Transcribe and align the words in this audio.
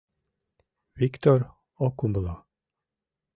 —Виктыр 0.99 1.39
ок 1.85 1.95
умыло. 2.05 2.35